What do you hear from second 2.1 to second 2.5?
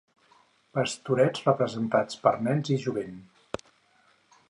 per